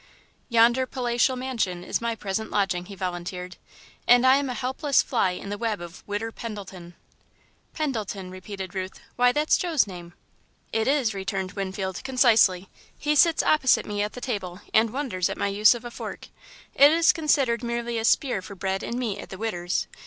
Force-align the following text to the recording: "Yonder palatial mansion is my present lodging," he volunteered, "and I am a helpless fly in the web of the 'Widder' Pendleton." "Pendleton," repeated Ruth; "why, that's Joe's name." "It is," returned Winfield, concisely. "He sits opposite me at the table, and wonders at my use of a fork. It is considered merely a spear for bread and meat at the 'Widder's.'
"Yonder 0.49 0.87
palatial 0.87 1.35
mansion 1.35 1.83
is 1.83 2.01
my 2.01 2.15
present 2.15 2.49
lodging," 2.49 2.85
he 2.87 2.95
volunteered, 2.95 3.57
"and 4.07 4.25
I 4.25 4.37
am 4.37 4.49
a 4.49 4.55
helpless 4.55 5.03
fly 5.03 5.29
in 5.33 5.49
the 5.49 5.59
web 5.59 5.79
of 5.79 5.97
the 5.99 6.03
'Widder' 6.07 6.31
Pendleton." 6.31 6.95
"Pendleton," 7.75 8.31
repeated 8.31 8.73
Ruth; 8.73 8.99
"why, 9.15 9.31
that's 9.31 9.59
Joe's 9.59 9.85
name." 9.85 10.13
"It 10.73 10.87
is," 10.87 11.13
returned 11.13 11.51
Winfield, 11.51 12.03
concisely. 12.03 12.67
"He 12.97 13.15
sits 13.15 13.43
opposite 13.43 13.85
me 13.85 14.01
at 14.01 14.13
the 14.13 14.21
table, 14.21 14.61
and 14.73 14.91
wonders 14.91 15.29
at 15.29 15.37
my 15.37 15.49
use 15.49 15.75
of 15.75 15.85
a 15.85 15.91
fork. 15.91 16.29
It 16.73 16.89
is 16.89 17.13
considered 17.13 17.61
merely 17.63 17.99
a 17.99 18.03
spear 18.03 18.41
for 18.41 18.55
bread 18.55 18.81
and 18.81 18.97
meat 18.97 19.19
at 19.19 19.29
the 19.29 19.37
'Widder's.' 19.37 19.85